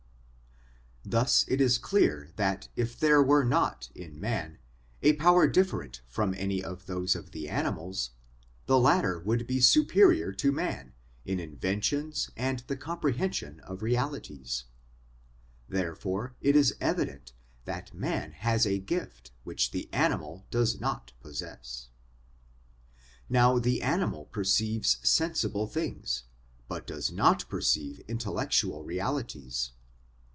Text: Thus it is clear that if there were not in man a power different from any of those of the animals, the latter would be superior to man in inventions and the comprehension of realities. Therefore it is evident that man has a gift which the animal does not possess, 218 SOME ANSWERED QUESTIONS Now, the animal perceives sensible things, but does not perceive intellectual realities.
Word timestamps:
Thus 1.03 1.43
it 1.47 1.59
is 1.59 1.79
clear 1.79 2.29
that 2.35 2.69
if 2.75 2.97
there 2.97 3.23
were 3.23 3.43
not 3.43 3.89
in 3.95 4.19
man 4.19 4.59
a 5.01 5.13
power 5.13 5.47
different 5.47 5.99
from 6.07 6.35
any 6.35 6.63
of 6.63 6.85
those 6.85 7.15
of 7.15 7.31
the 7.31 7.49
animals, 7.49 8.11
the 8.67 8.77
latter 8.79 9.19
would 9.19 9.47
be 9.47 9.59
superior 9.59 10.31
to 10.33 10.51
man 10.51 10.93
in 11.25 11.39
inventions 11.39 12.29
and 12.37 12.59
the 12.67 12.77
comprehension 12.77 13.61
of 13.61 13.81
realities. 13.81 14.65
Therefore 15.67 16.35
it 16.39 16.55
is 16.55 16.75
evident 16.79 17.33
that 17.65 17.93
man 17.95 18.31
has 18.33 18.67
a 18.67 18.79
gift 18.79 19.31
which 19.43 19.71
the 19.71 19.91
animal 19.91 20.45
does 20.51 20.79
not 20.79 21.13
possess, 21.19 21.87
218 23.27 23.33
SOME 23.33 23.35
ANSWERED 23.35 23.63
QUESTIONS 23.63 23.81
Now, 23.81 23.81
the 23.81 23.81
animal 24.21 24.25
perceives 24.27 24.97
sensible 25.01 25.65
things, 25.67 26.23
but 26.67 26.85
does 26.85 27.11
not 27.11 27.49
perceive 27.49 27.99
intellectual 28.07 28.83
realities. 28.83 29.71